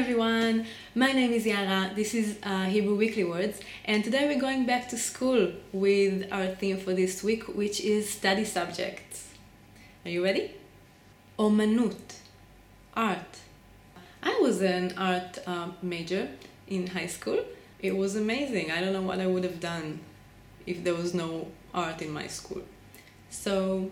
[0.00, 4.64] everyone, my name is Yaara, this is uh, Hebrew Weekly Words, and today we're going
[4.64, 9.28] back to school with our theme for this week, which is study subjects.
[10.06, 10.52] Are you ready?
[11.38, 12.14] Omanut,
[12.96, 13.40] art.
[14.22, 16.30] I was an art uh, major
[16.66, 17.44] in high school.
[17.78, 18.70] It was amazing.
[18.70, 20.00] I don't know what I would have done
[20.64, 22.62] if there was no art in my school.
[23.28, 23.90] So,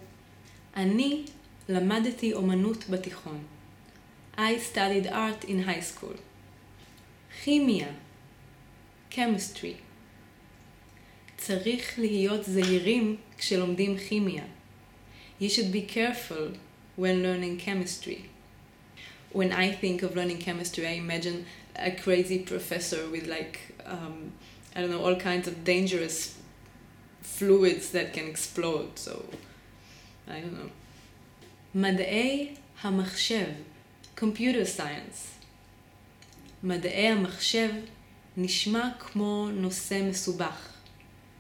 [0.77, 1.25] אני
[1.69, 3.58] למדתי אומנות בתיכון.
[4.38, 6.18] I studied art in high school.
[7.44, 7.88] כימיה,
[9.10, 9.76] chemistry.
[11.38, 14.44] צריך להיות זהירים כשלומדים כימיה.
[15.40, 16.58] You should be careful
[16.96, 18.30] when learning chemistry.
[19.32, 21.46] When I think of learning chemistry, I imagine
[21.76, 24.32] a crazy professor with like, um,
[24.76, 26.38] I don't know, all kinds of dangerous
[27.22, 29.26] fluids that can explode, so
[30.28, 30.70] I don't know.
[31.76, 33.48] מדעי המחשב
[34.18, 35.34] Computer Science.
[36.64, 37.70] מדעי המחשב
[38.38, 40.74] נשמע כמו נושא מסובך.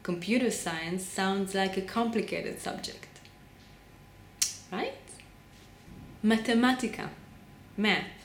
[0.06, 3.14] Computer Science sounds like a complicated subject.
[4.72, 5.22] Right?
[6.23, 7.08] מתמטיקה.
[7.80, 8.23] Math.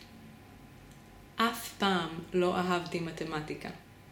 [1.36, 3.68] אף פעם לא אהבתי מתמטיקה.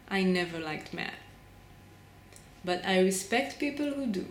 [0.09, 1.27] I never liked math.
[2.65, 4.23] But I respect people who do.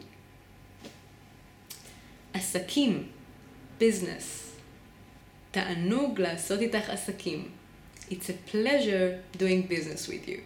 [2.34, 3.08] עסקים.
[3.78, 4.49] Business.
[5.50, 7.48] תענוג לעשות איתך עסקים.
[8.10, 10.40] It's a pleasure doing business with you.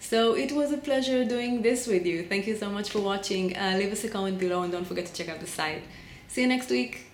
[0.00, 2.24] So it was a pleasure doing this with you.
[2.28, 3.56] Thank you so much for watching.
[3.56, 5.82] Uh, leave us a comment below and don't forget to check out the site.
[6.28, 7.09] See you next week.